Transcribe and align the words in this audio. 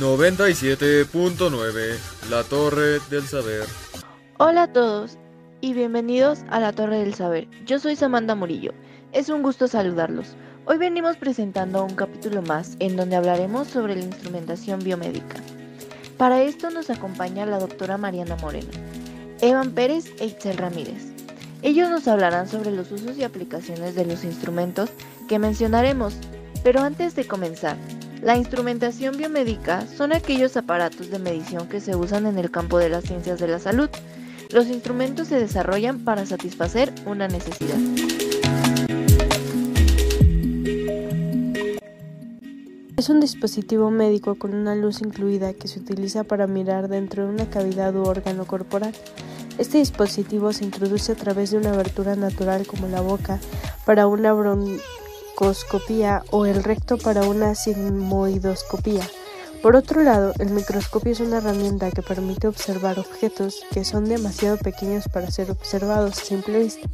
97.9 0.00 1.98
La 2.30 2.42
Torre 2.42 3.00
del 3.10 3.22
Saber. 3.26 3.66
Hola 4.38 4.62
a 4.62 4.72
todos 4.72 5.18
y 5.60 5.74
bienvenidos 5.74 6.38
a 6.48 6.58
la 6.58 6.72
Torre 6.72 7.00
del 7.00 7.12
Saber. 7.12 7.46
Yo 7.66 7.78
soy 7.78 7.96
Samantha 7.96 8.34
Murillo. 8.34 8.72
Es 9.12 9.28
un 9.28 9.42
gusto 9.42 9.68
saludarlos. 9.68 10.36
Hoy 10.64 10.78
venimos 10.78 11.18
presentando 11.18 11.84
un 11.84 11.94
capítulo 11.96 12.40
más 12.40 12.76
en 12.78 12.96
donde 12.96 13.16
hablaremos 13.16 13.68
sobre 13.68 13.94
la 13.94 14.04
instrumentación 14.04 14.82
biomédica. 14.82 15.36
Para 16.16 16.40
esto 16.40 16.70
nos 16.70 16.88
acompaña 16.88 17.44
la 17.44 17.58
doctora 17.58 17.98
Mariana 17.98 18.36
Moreno, 18.36 18.70
Evan 19.42 19.72
Pérez 19.72 20.06
e 20.18 20.24
Itzel 20.24 20.56
Ramírez. 20.56 21.12
Ellos 21.60 21.90
nos 21.90 22.08
hablarán 22.08 22.48
sobre 22.48 22.70
los 22.70 22.90
usos 22.90 23.18
y 23.18 23.24
aplicaciones 23.24 23.94
de 23.94 24.06
los 24.06 24.24
instrumentos 24.24 24.88
que 25.28 25.38
mencionaremos, 25.38 26.14
pero 26.64 26.80
antes 26.80 27.14
de 27.14 27.26
comenzar, 27.26 27.76
la 28.22 28.36
instrumentación 28.36 29.16
biomédica 29.16 29.86
son 29.86 30.12
aquellos 30.12 30.56
aparatos 30.56 31.10
de 31.10 31.18
medición 31.18 31.68
que 31.68 31.80
se 31.80 31.96
usan 31.96 32.26
en 32.26 32.38
el 32.38 32.50
campo 32.50 32.78
de 32.78 32.90
las 32.90 33.04
ciencias 33.04 33.40
de 33.40 33.48
la 33.48 33.58
salud. 33.58 33.88
Los 34.50 34.66
instrumentos 34.66 35.28
se 35.28 35.38
desarrollan 35.38 36.00
para 36.00 36.26
satisfacer 36.26 36.92
una 37.06 37.28
necesidad. 37.28 37.78
Es 42.98 43.08
un 43.08 43.20
dispositivo 43.20 43.90
médico 43.90 44.34
con 44.34 44.54
una 44.54 44.74
luz 44.74 45.00
incluida 45.00 45.54
que 45.54 45.68
se 45.68 45.80
utiliza 45.80 46.22
para 46.22 46.46
mirar 46.46 46.88
dentro 46.88 47.24
de 47.24 47.30
una 47.30 47.48
cavidad 47.48 47.96
u 47.96 48.02
órgano 48.02 48.44
corporal. 48.44 48.92
Este 49.56 49.78
dispositivo 49.78 50.52
se 50.52 50.64
introduce 50.64 51.12
a 51.12 51.14
través 51.14 51.52
de 51.52 51.56
una 51.56 51.72
abertura 51.72 52.16
natural 52.16 52.66
como 52.66 52.88
la 52.88 53.00
boca 53.00 53.38
para 53.86 54.06
una 54.06 54.34
bron 54.34 54.78
o 56.30 56.44
el 56.44 56.62
recto 56.62 56.98
para 56.98 57.22
una 57.22 57.54
sigmoidoscopía. 57.54 59.08
Por 59.62 59.74
otro 59.74 60.02
lado, 60.02 60.34
el 60.38 60.50
microscopio 60.50 61.12
es 61.12 61.20
una 61.20 61.38
herramienta 61.38 61.90
que 61.90 62.02
permite 62.02 62.46
observar 62.46 62.98
objetos 62.98 63.60
que 63.72 63.84
son 63.84 64.06
demasiado 64.06 64.58
pequeños 64.58 65.04
para 65.08 65.30
ser 65.30 65.50
observados 65.50 66.18
a 66.18 66.24
simple 66.24 66.58
vista. 66.58 66.88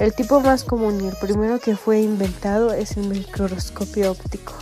El 0.00 0.14
tipo 0.14 0.40
más 0.40 0.64
común 0.64 1.02
y 1.02 1.08
el 1.08 1.16
primero 1.16 1.58
que 1.60 1.76
fue 1.76 2.00
inventado 2.00 2.74
es 2.74 2.96
el 2.98 3.08
microscopio 3.08 4.12
óptico. 4.12 4.52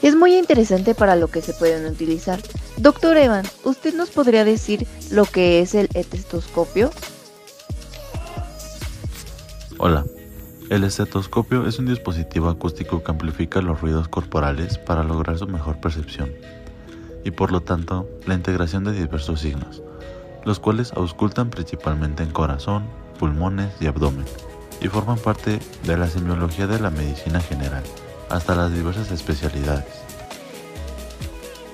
Es 0.00 0.16
muy 0.16 0.36
interesante 0.36 0.94
para 0.94 1.14
lo 1.14 1.28
que 1.28 1.42
se 1.42 1.52
pueden 1.52 1.86
utilizar. 1.86 2.40
Doctor 2.78 3.18
Evan, 3.18 3.44
¿usted 3.64 3.94
nos 3.94 4.10
podría 4.10 4.44
decir 4.44 4.86
lo 5.10 5.24
que 5.26 5.60
es 5.60 5.74
el 5.74 5.88
estetoscopio? 5.94 6.90
Hola, 9.78 10.04
el 10.72 10.84
estetoscopio 10.84 11.66
es 11.66 11.78
un 11.78 11.84
dispositivo 11.84 12.48
acústico 12.48 13.04
que 13.04 13.10
amplifica 13.10 13.60
los 13.60 13.82
ruidos 13.82 14.08
corporales 14.08 14.78
para 14.78 15.04
lograr 15.04 15.36
su 15.36 15.46
mejor 15.46 15.78
percepción 15.82 16.32
y 17.24 17.30
por 17.30 17.52
lo 17.52 17.60
tanto 17.60 18.08
la 18.24 18.32
integración 18.32 18.82
de 18.82 18.92
diversos 18.92 19.40
signos, 19.40 19.82
los 20.46 20.60
cuales 20.60 20.94
auscultan 20.94 21.50
principalmente 21.50 22.22
en 22.22 22.30
corazón, 22.30 22.84
pulmones 23.18 23.70
y 23.80 23.86
abdomen 23.86 24.24
y 24.80 24.88
forman 24.88 25.18
parte 25.18 25.58
de 25.84 25.96
la 25.98 26.08
semiología 26.08 26.66
de 26.66 26.80
la 26.80 26.88
medicina 26.88 27.40
general, 27.40 27.82
hasta 28.30 28.54
las 28.54 28.72
diversas 28.72 29.10
especialidades. 29.10 30.00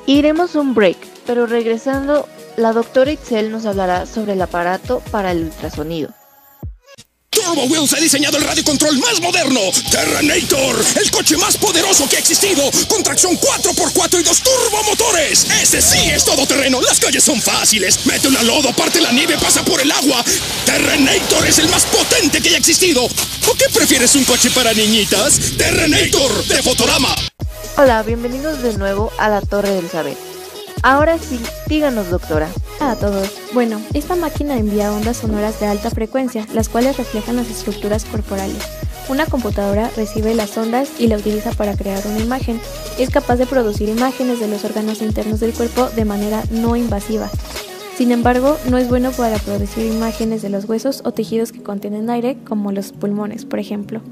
Iremos 0.07 0.57
un 0.57 0.75
break, 0.75 0.99
pero 1.25 1.47
regresando, 1.47 2.27
la 2.57 2.73
doctora 2.73 3.12
Itzel 3.12 3.53
nos 3.53 3.65
hablará 3.65 4.07
sobre 4.07 4.33
el 4.33 4.43
aparato 4.43 5.03
para 5.12 5.31
el 5.31 5.45
ultrasonido. 5.45 6.11
Turbo 7.49 7.65
Wheels 7.65 7.95
ha 7.95 7.97
diseñado 7.99 8.37
el 8.37 8.45
radio 8.45 8.63
control 8.63 8.99
más 8.99 9.23
moderno, 9.23 9.61
Terranator, 9.91 10.85
el 11.01 11.11
coche 11.11 11.35
más 11.39 11.57
poderoso 11.57 12.07
que 12.07 12.17
ha 12.17 12.19
existido, 12.19 12.63
con 12.89 13.03
tracción 13.03 13.39
4x4 13.41 14.21
y 14.21 14.23
dos 14.23 14.43
turbomotores. 14.43 15.47
Ese 15.63 15.81
sí 15.81 16.11
es 16.11 16.27
todoterreno, 16.27 16.83
las 16.83 17.01
calles 17.01 17.25
son 17.25 17.41
fáciles, 17.41 18.05
mete 18.05 18.29
una 18.29 18.43
lodo, 18.43 18.71
parte 18.75 19.00
la 19.00 19.12
nieve, 19.12 19.39
pasa 19.41 19.65
por 19.65 19.81
el 19.81 19.91
agua. 19.91 20.22
Terranator 20.67 21.47
es 21.47 21.59
el 21.59 21.71
más 21.71 21.87
potente 21.87 22.43
que 22.43 22.50
haya 22.50 22.59
existido. 22.59 23.06
¿O 23.06 23.55
qué 23.55 23.65
prefieres 23.72 24.15
un 24.15 24.25
coche 24.25 24.51
para 24.51 24.75
niñitas? 24.75 25.41
Terranator 25.56 26.45
de 26.49 26.62
Fotorama. 26.62 27.15
Hola, 27.78 28.03
bienvenidos 28.03 28.62
de 28.62 28.77
nuevo 28.77 29.11
a 29.17 29.31
la 29.31 29.41
Torre 29.41 29.71
del 29.71 29.89
Saber. 29.89 30.19
Ahora 30.83 31.17
sí, 31.19 31.41
díganos 31.67 32.11
doctora. 32.11 32.51
A 32.81 32.94
todos. 32.94 33.37
Bueno, 33.55 33.81
esta 33.93 34.15
máquina 34.15 34.56
envía 34.56 34.93
ondas 34.93 35.16
sonoras 35.16 35.59
de 35.59 35.66
alta 35.66 35.91
frecuencia, 35.91 36.47
las 36.55 36.69
cuales 36.69 36.97
reflejan 36.97 37.37
las 37.37 37.50
estructuras 37.50 38.05
corporales. 38.05 38.62
Una 39.09 39.27
computadora 39.27 39.91
recibe 39.97 40.34
las 40.34 40.56
ondas 40.56 40.91
y 40.99 41.09
la 41.09 41.16
utiliza 41.16 41.50
para 41.53 41.77
crear 41.77 42.06
una 42.06 42.21
imagen. 42.21 42.61
Es 42.99 43.11
capaz 43.11 43.37
de 43.37 43.47
producir 43.47 43.89
imágenes 43.89 44.39
de 44.39 44.49
los 44.49 44.65
órganos 44.65 45.03
internos 45.03 45.41
del 45.41 45.55
cuerpo 45.55 45.89
de 45.89 46.05
manera 46.05 46.44
no 46.50 46.77
invasiva. 46.77 47.28
Sin 47.97 48.12
embargo, 48.12 48.56
no 48.71 48.78
es 48.78 48.89
bueno 48.89 49.10
para 49.10 49.39
producir 49.39 49.87
imágenes 49.87 50.41
de 50.43 50.50
los 50.50 50.66
huesos 50.66 51.03
o 51.05 51.10
tejidos 51.10 51.50
que 51.50 51.65
contienen 51.65 52.10
aire, 52.10 52.37
como 52.47 52.71
los 52.71 52.93
pulmones, 52.93 53.45
por 53.45 53.59
ejemplo. 53.59 54.03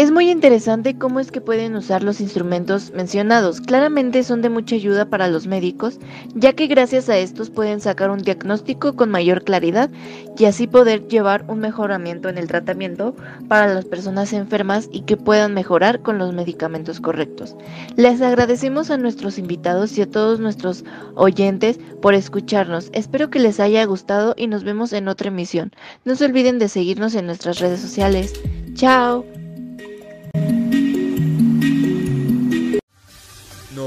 Es 0.00 0.10
muy 0.10 0.30
interesante 0.30 0.96
cómo 0.96 1.20
es 1.20 1.30
que 1.30 1.42
pueden 1.42 1.76
usar 1.76 2.02
los 2.02 2.22
instrumentos 2.22 2.90
mencionados. 2.94 3.60
Claramente 3.60 4.24
son 4.24 4.40
de 4.40 4.48
mucha 4.48 4.74
ayuda 4.74 5.10
para 5.10 5.28
los 5.28 5.46
médicos, 5.46 6.00
ya 6.34 6.54
que 6.54 6.68
gracias 6.68 7.10
a 7.10 7.18
estos 7.18 7.50
pueden 7.50 7.82
sacar 7.82 8.08
un 8.08 8.20
diagnóstico 8.20 8.96
con 8.96 9.10
mayor 9.10 9.44
claridad 9.44 9.90
y 10.38 10.46
así 10.46 10.66
poder 10.66 11.06
llevar 11.08 11.44
un 11.48 11.58
mejoramiento 11.58 12.30
en 12.30 12.38
el 12.38 12.46
tratamiento 12.48 13.14
para 13.46 13.66
las 13.74 13.84
personas 13.84 14.32
enfermas 14.32 14.88
y 14.90 15.02
que 15.02 15.18
puedan 15.18 15.52
mejorar 15.52 16.00
con 16.00 16.16
los 16.16 16.32
medicamentos 16.32 16.98
correctos. 16.98 17.54
Les 17.96 18.22
agradecemos 18.22 18.90
a 18.90 18.96
nuestros 18.96 19.36
invitados 19.36 19.98
y 19.98 20.00
a 20.00 20.10
todos 20.10 20.40
nuestros 20.40 20.82
oyentes 21.14 21.78
por 22.00 22.14
escucharnos. 22.14 22.88
Espero 22.94 23.28
que 23.28 23.38
les 23.38 23.60
haya 23.60 23.84
gustado 23.84 24.32
y 24.38 24.46
nos 24.46 24.64
vemos 24.64 24.94
en 24.94 25.08
otra 25.08 25.28
emisión. 25.28 25.72
No 26.06 26.16
se 26.16 26.24
olviden 26.24 26.58
de 26.58 26.70
seguirnos 26.70 27.14
en 27.14 27.26
nuestras 27.26 27.58
redes 27.58 27.80
sociales. 27.80 28.32
Chao. 28.72 29.26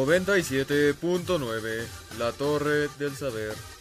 97.9 0.05 1.87
La 2.17 2.33
Torre 2.33 2.89
del 2.99 3.15
Saber. 3.15 3.72